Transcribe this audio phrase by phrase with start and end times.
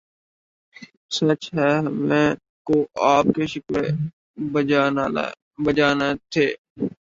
[1.11, 2.29] سچ ہے ہمیں
[2.67, 2.75] کو
[3.07, 3.83] آپ کے شکوے
[4.51, 6.45] بجا نہ تھے